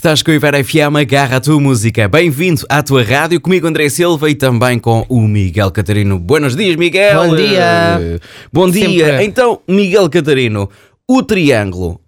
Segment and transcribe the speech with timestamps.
[0.00, 2.08] Estás com o Iver FM, agarra a tua música.
[2.08, 6.18] Bem-vindo à tua rádio, comigo André Silva e também com o Miguel Catarino.
[6.18, 7.22] Buenos dias, Miguel.
[7.22, 8.20] Bom dia.
[8.50, 9.04] Bom dia.
[9.04, 9.24] Sempre.
[9.26, 10.70] Então, Miguel Catarino,
[11.06, 12.00] o triângulo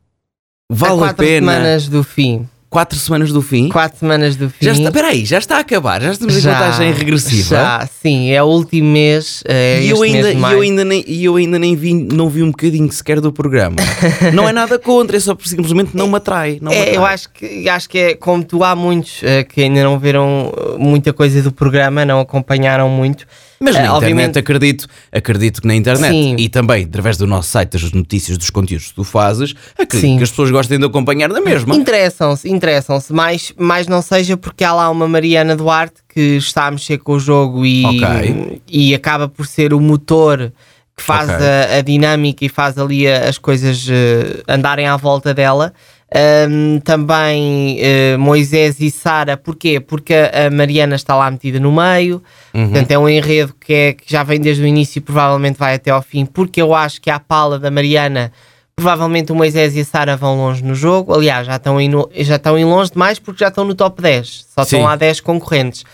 [0.71, 1.53] vale a a, pena?
[1.53, 2.49] semanas do fim.
[2.73, 3.69] Quatro semanas do fim?
[3.69, 4.57] Quatro semanas do fim.
[4.65, 7.55] Já está, peraí, já está a acabar, já estamos em Já, contagem regressiva.
[7.55, 9.43] Já, sim, é o último mês.
[9.47, 12.91] É E eu, ainda, eu ainda nem, eu ainda nem vi, não vi um bocadinho
[12.91, 13.77] sequer do programa.
[14.33, 16.61] não é nada contra, é só porque simplesmente não me atrai.
[16.63, 17.13] Não me É, eu atrai.
[17.15, 20.79] acho que, acho que é como tu, há muitos eh, que ainda não viram eh,
[20.79, 23.27] muita coisa do programa, não acompanharam muito.
[23.63, 26.37] Mas na Eh, internet obviamente- acredito, acredito que na internet Sim.
[26.39, 30.17] e também através do nosso site, das notícias, dos conteúdos que tu fazes, acredito Sim.
[30.19, 31.75] que as pessoas gostem de acompanhar da mesma.
[31.75, 36.71] Interessam-se, interessam-se, mais, mais não seja porque há lá uma Mariana Duarte que está a
[36.71, 38.63] mexer com o jogo e, Ok.
[38.69, 40.53] e acaba por ser o motor
[40.97, 41.45] que faz Ok.
[41.47, 45.73] a, a dinâmica e faz ali a- as coisas eh, andarem à volta dela.
[46.15, 49.81] Ahm, também eh, Moisés e Sara, porquê?
[49.81, 53.93] Porque a, a Mariana está lá metida no meio, portanto é um enredo que, é,
[53.95, 57.01] que já vem desde o início e provavelmente vai até ao fim, porque eu acho
[57.01, 58.31] que à pala da Mariana
[58.77, 61.15] provavelmente o Moisés e a Sara vão longe no jogo.
[61.15, 64.47] Aliás, já estão, no- já estão em longe demais porque já estão no top 10.
[64.55, 64.77] Só Sim.
[64.77, 65.85] estão lá 10 concorrentes.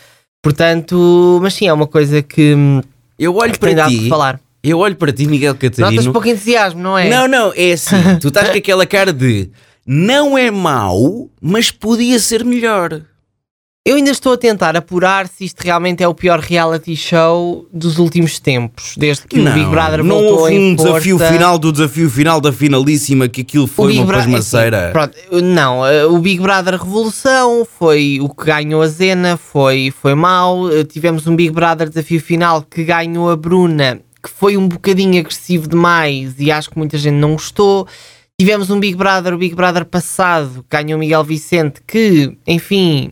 [0.43, 2.81] Portanto, mas sim, é uma coisa que, hum,
[3.19, 4.41] Eu olho que para ti, falar.
[4.63, 6.13] eu olho para ti, Miguel Notas Catarino.
[6.13, 7.09] pouco entusiasmo, não é?
[7.09, 7.97] Não, não, é assim.
[8.21, 9.51] tu estás com aquela cara de
[9.91, 13.01] não é mau, mas podia ser melhor.
[13.87, 17.99] Eu ainda estou a tentar apurar se isto realmente é o pior reality show dos
[17.99, 21.73] últimos tempos, desde que não, o Big Brother não voltou houve um desafio final do
[21.73, 24.93] desafio final da finalíssima que aquilo foi uma pasmaceira.
[24.95, 30.15] assim, não, eh, o Big Brother Revolução foi o que ganhou a Zena, foi, foi
[30.15, 30.69] mau.
[30.85, 35.67] Tivemos um Big Brother desafio final que ganhou a Bruna, que foi um bocadinho agressivo
[35.67, 37.89] demais e acho que muita gente não gostou.
[38.41, 43.11] Tivemos um Big Brother, o Big Brother passado, que ganhou o Miguel Vicente, que, enfim,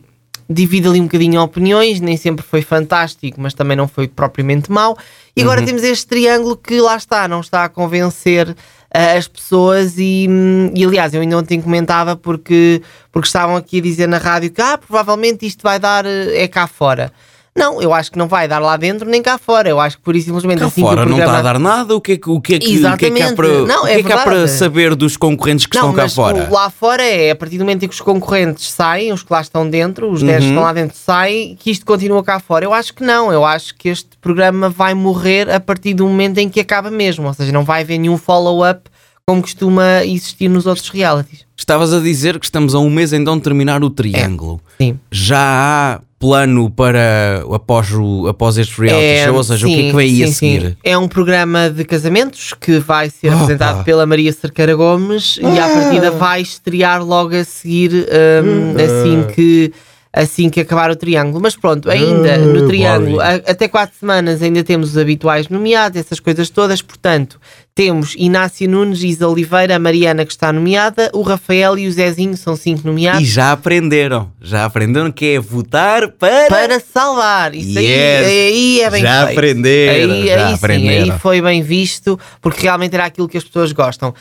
[0.49, 4.97] divide ali um bocadinho opiniões, nem sempre foi fantástico, mas também não foi propriamente mau.
[5.35, 8.55] E agora temos este triângulo que lá está, não está a convencer
[8.89, 13.79] ah, as pessoas e, hum, e, aliás, eu ainda ontem comentava porque, porque estavam aqui
[13.79, 17.11] a dizer na rádio que ah, provavelmente isto vai dar eh, é cá fora.
[17.57, 19.67] Não, eu acho que não vai dar lá dentro nem cá fora.
[19.67, 21.37] Eu acho que por isso simplesmente Cá assim fora que o não programa...
[21.39, 21.95] está a dar nada.
[21.95, 23.83] O que é que, o que, é que, o que, é que há para, Não,
[23.83, 26.47] o que é é que há para saber dos concorrentes que estão cá fora?
[26.49, 29.33] o- lá fora é a partir do momento em que os concorrentes saem, os que
[29.33, 30.39] lá estão dentro, os 10 Uhum.
[30.41, 32.63] que estão lá dentro saem, que isto continua cá fora.
[32.63, 36.37] Eu acho que não, eu acho que este programa vai morrer a partir do momento
[36.37, 38.81] em que acaba mesmo, ou seja, não vai haver nenhum follow-up
[39.29, 41.45] como costuma existir nos outros realities.
[41.57, 44.61] Estavas a dizer que estamos a um mês então de terminar o triângulo.
[44.79, 44.97] Sim.
[45.11, 49.35] Já há plano para após, o, após este reality show?
[49.35, 50.59] Ou seja, o que é que vem aí a sim, sim.
[50.59, 50.77] seguir?
[50.81, 53.35] É um programa de casamentos que vai ser Opa.
[53.35, 59.33] apresentado pela Maria Cerqueira Gomes e à partida vai estrear logo a seguir hum, assim
[59.35, 59.73] que
[60.11, 61.39] assim que acabar o triângulo.
[61.41, 65.99] Mas pronto, ainda Ah, no triângulo, a- até quatro semanas ainda temos os habituais nomeados,
[65.99, 66.81] essas coisas todas.
[66.81, 67.39] Portanto,
[67.75, 72.35] temos Inácio Nunes, Isa Oliveira, a Mariana que está nomeada, o Rafael e o Zezinho
[72.35, 73.21] são cinco nomeados.
[73.21, 74.31] E já aprenderam.
[74.41, 76.47] Já aprenderam que é votar para.
[76.47, 77.53] para salvar.
[77.53, 78.27] Isso aí, Yes.
[78.27, 79.37] aí é bem Já feito.
[79.37, 81.05] aprenderam, Aí, já aí aprenderam.
[81.05, 84.13] Sim, aí foi bem visto, porque realmente era aquilo que as pessoas gostam.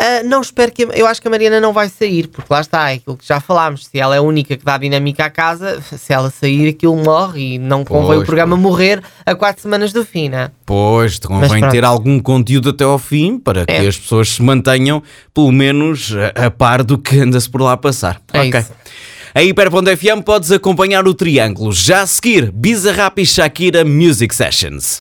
[0.00, 0.86] Ah, não espero que.
[0.94, 3.40] Eu acho que a Mariana não vai sair, porque lá está, é aquilo que já
[3.40, 3.86] falámos.
[3.86, 7.54] Se ela é a única que dá dinâmica à casa, se ela sair, aquilo morre
[7.54, 10.52] e não convém Pois, o programa morrer a quatro semanas do fim, né?
[10.64, 13.88] Pois, convém ter algum conteúdo até ao fim para que É.
[13.88, 15.02] as pessoas se mantenham,
[15.34, 18.20] pelo menos, a, a par do que anda-se por lá a passar.
[18.32, 18.60] É ok.
[18.60, 18.72] isso.
[19.34, 21.70] A Hiper.fm podes acompanhar o Triângulo.
[21.72, 24.96] Já a seguir, Bizarrap e Shakira Music Sessions.